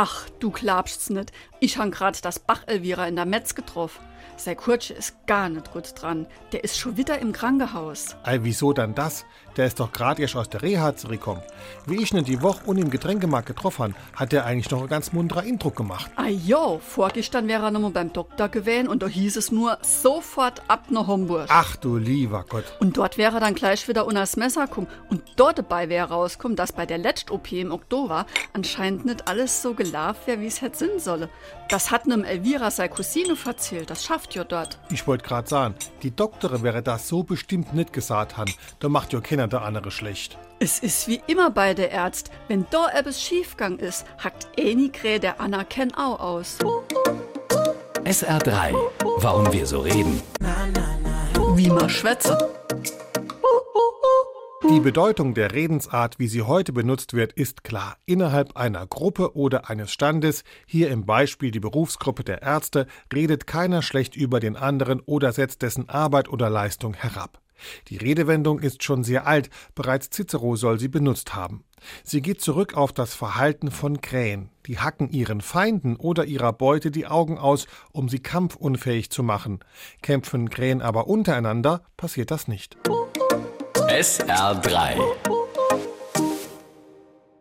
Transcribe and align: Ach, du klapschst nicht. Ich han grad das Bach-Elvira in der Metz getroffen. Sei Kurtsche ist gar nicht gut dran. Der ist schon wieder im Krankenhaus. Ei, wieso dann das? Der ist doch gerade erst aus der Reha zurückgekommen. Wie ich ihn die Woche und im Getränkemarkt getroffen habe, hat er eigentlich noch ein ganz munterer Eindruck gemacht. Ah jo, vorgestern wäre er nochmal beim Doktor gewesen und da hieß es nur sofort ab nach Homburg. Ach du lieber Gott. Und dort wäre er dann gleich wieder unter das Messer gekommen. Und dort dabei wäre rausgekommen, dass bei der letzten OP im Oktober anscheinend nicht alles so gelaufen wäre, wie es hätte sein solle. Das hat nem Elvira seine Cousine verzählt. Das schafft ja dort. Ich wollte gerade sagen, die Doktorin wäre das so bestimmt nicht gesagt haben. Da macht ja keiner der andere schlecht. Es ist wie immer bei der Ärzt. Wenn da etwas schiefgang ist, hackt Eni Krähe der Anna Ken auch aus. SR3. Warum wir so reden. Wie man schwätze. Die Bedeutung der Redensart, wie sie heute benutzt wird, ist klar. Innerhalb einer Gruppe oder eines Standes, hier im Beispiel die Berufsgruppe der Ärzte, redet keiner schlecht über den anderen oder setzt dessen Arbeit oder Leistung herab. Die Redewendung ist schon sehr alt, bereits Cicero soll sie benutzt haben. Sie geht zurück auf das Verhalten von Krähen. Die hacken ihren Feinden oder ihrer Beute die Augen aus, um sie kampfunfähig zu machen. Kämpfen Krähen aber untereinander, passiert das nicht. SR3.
Ach, 0.00 0.28
du 0.38 0.52
klapschst 0.52 1.10
nicht. 1.10 1.32
Ich 1.58 1.76
han 1.76 1.90
grad 1.90 2.24
das 2.24 2.38
Bach-Elvira 2.38 3.08
in 3.08 3.16
der 3.16 3.26
Metz 3.26 3.56
getroffen. 3.56 3.98
Sei 4.36 4.54
Kurtsche 4.54 4.94
ist 4.94 5.26
gar 5.26 5.48
nicht 5.48 5.72
gut 5.72 6.00
dran. 6.00 6.28
Der 6.52 6.62
ist 6.62 6.78
schon 6.78 6.96
wieder 6.96 7.18
im 7.18 7.32
Krankenhaus. 7.32 8.14
Ei, 8.22 8.38
wieso 8.42 8.72
dann 8.72 8.94
das? 8.94 9.24
Der 9.56 9.66
ist 9.66 9.80
doch 9.80 9.90
gerade 9.90 10.22
erst 10.22 10.36
aus 10.36 10.48
der 10.48 10.62
Reha 10.62 10.94
zurückgekommen. 10.94 11.42
Wie 11.86 12.00
ich 12.00 12.14
ihn 12.14 12.22
die 12.22 12.40
Woche 12.40 12.62
und 12.64 12.78
im 12.78 12.90
Getränkemarkt 12.90 13.48
getroffen 13.48 13.82
habe, 13.82 13.94
hat 14.14 14.32
er 14.32 14.46
eigentlich 14.46 14.70
noch 14.70 14.82
ein 14.82 14.88
ganz 14.88 15.12
munterer 15.12 15.40
Eindruck 15.40 15.74
gemacht. 15.74 16.08
Ah 16.14 16.28
jo, 16.28 16.78
vorgestern 16.78 17.48
wäre 17.48 17.64
er 17.64 17.70
nochmal 17.72 17.90
beim 17.90 18.12
Doktor 18.12 18.48
gewesen 18.48 18.86
und 18.86 19.02
da 19.02 19.08
hieß 19.08 19.36
es 19.36 19.50
nur 19.50 19.78
sofort 19.82 20.62
ab 20.68 20.84
nach 20.90 21.08
Homburg. 21.08 21.46
Ach 21.48 21.74
du 21.74 21.96
lieber 21.96 22.44
Gott. 22.48 22.64
Und 22.78 22.96
dort 22.96 23.18
wäre 23.18 23.38
er 23.38 23.40
dann 23.40 23.56
gleich 23.56 23.88
wieder 23.88 24.06
unter 24.06 24.20
das 24.20 24.36
Messer 24.36 24.68
gekommen. 24.68 24.86
Und 25.10 25.22
dort 25.34 25.58
dabei 25.58 25.88
wäre 25.88 26.10
rausgekommen, 26.10 26.54
dass 26.54 26.70
bei 26.70 26.86
der 26.86 26.98
letzten 26.98 27.32
OP 27.32 27.50
im 27.50 27.72
Oktober 27.72 28.26
anscheinend 28.52 29.06
nicht 29.06 29.26
alles 29.26 29.60
so 29.60 29.74
gelaufen 29.74 29.87
wäre, 29.92 30.40
wie 30.40 30.46
es 30.46 30.62
hätte 30.62 30.78
sein 30.78 30.98
solle. 30.98 31.28
Das 31.68 31.90
hat 31.90 32.06
nem 32.06 32.24
Elvira 32.24 32.70
seine 32.70 32.88
Cousine 32.88 33.36
verzählt. 33.36 33.90
Das 33.90 34.04
schafft 34.04 34.34
ja 34.34 34.44
dort. 34.44 34.78
Ich 34.90 35.06
wollte 35.06 35.24
gerade 35.24 35.48
sagen, 35.48 35.74
die 36.02 36.14
Doktorin 36.14 36.62
wäre 36.62 36.82
das 36.82 37.08
so 37.08 37.22
bestimmt 37.22 37.74
nicht 37.74 37.92
gesagt 37.92 38.36
haben. 38.36 38.52
Da 38.80 38.88
macht 38.88 39.12
ja 39.12 39.20
keiner 39.20 39.48
der 39.48 39.62
andere 39.62 39.90
schlecht. 39.90 40.38
Es 40.60 40.80
ist 40.80 41.06
wie 41.08 41.20
immer 41.26 41.50
bei 41.50 41.74
der 41.74 41.92
Ärzt. 41.92 42.30
Wenn 42.48 42.66
da 42.70 42.88
etwas 42.88 43.22
schiefgang 43.22 43.78
ist, 43.78 44.04
hackt 44.22 44.48
Eni 44.56 44.88
Krähe 44.88 45.20
der 45.20 45.40
Anna 45.40 45.64
Ken 45.64 45.94
auch 45.94 46.18
aus. 46.18 46.58
SR3. 48.04 48.74
Warum 49.18 49.52
wir 49.52 49.66
so 49.66 49.80
reden. 49.80 50.22
Wie 51.54 51.68
man 51.68 51.88
schwätze. 51.88 52.57
Die 54.70 54.80
Bedeutung 54.80 55.32
der 55.32 55.52
Redensart, 55.52 56.18
wie 56.18 56.28
sie 56.28 56.42
heute 56.42 56.74
benutzt 56.74 57.14
wird, 57.14 57.32
ist 57.32 57.64
klar. 57.64 57.96
Innerhalb 58.04 58.56
einer 58.56 58.86
Gruppe 58.86 59.34
oder 59.34 59.70
eines 59.70 59.90
Standes, 59.90 60.44
hier 60.66 60.90
im 60.90 61.06
Beispiel 61.06 61.50
die 61.50 61.58
Berufsgruppe 61.58 62.22
der 62.22 62.42
Ärzte, 62.42 62.86
redet 63.12 63.46
keiner 63.46 63.80
schlecht 63.80 64.14
über 64.14 64.40
den 64.40 64.56
anderen 64.56 65.00
oder 65.00 65.32
setzt 65.32 65.62
dessen 65.62 65.88
Arbeit 65.88 66.28
oder 66.28 66.50
Leistung 66.50 66.92
herab. 66.92 67.40
Die 67.88 67.96
Redewendung 67.96 68.60
ist 68.60 68.84
schon 68.84 69.04
sehr 69.04 69.26
alt, 69.26 69.48
bereits 69.74 70.10
Cicero 70.10 70.54
soll 70.54 70.78
sie 70.78 70.88
benutzt 70.88 71.34
haben. 71.34 71.64
Sie 72.04 72.20
geht 72.20 72.42
zurück 72.42 72.74
auf 72.76 72.92
das 72.92 73.14
Verhalten 73.14 73.70
von 73.70 74.02
Krähen. 74.02 74.50
Die 74.66 74.78
hacken 74.78 75.10
ihren 75.10 75.40
Feinden 75.40 75.96
oder 75.96 76.26
ihrer 76.26 76.52
Beute 76.52 76.90
die 76.90 77.06
Augen 77.06 77.38
aus, 77.38 77.66
um 77.92 78.08
sie 78.08 78.20
kampfunfähig 78.20 79.10
zu 79.10 79.22
machen. 79.22 79.60
Kämpfen 80.02 80.50
Krähen 80.50 80.82
aber 80.82 81.06
untereinander, 81.06 81.82
passiert 81.96 82.30
das 82.30 82.48
nicht. 82.48 82.76
SR3. 83.98 85.47